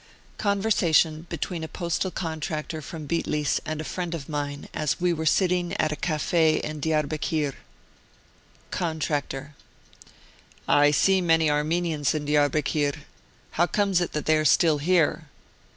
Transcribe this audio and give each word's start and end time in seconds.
CONVERSATION 0.39 1.27
between 1.29 1.63
a 1.63 1.67
postal 1.67 2.09
contractor 2.09 2.81
from 2.81 3.05
Bitlis 3.05 3.59
and 3.67 3.79
a 3.79 3.83
friend 3.83 4.15
of 4.15 4.27
mine, 4.27 4.67
as 4.73 4.99
we 4.99 5.13
were 5.13 5.27
sitting 5.27 5.77
at 5.77 5.91
a 5.91 5.95
cafe 5.95 6.55
in 6.55 6.81
Diarbekir: 6.81 7.53
Contractor: 8.71 9.53
I 10.67 10.89
see 10.89 11.21
many 11.21 11.51
Armenians 11.51 12.15
in 12.15 12.25
Diarbekir. 12.25 12.95
How 13.51 13.67
comes 13.67 14.01
it 14.01 14.13
that 14.13 14.25
they 14.25 14.37
are 14.37 14.43
still 14.43 14.79
here 14.79 15.27